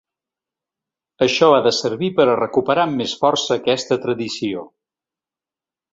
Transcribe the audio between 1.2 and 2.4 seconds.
Això ha de servir per a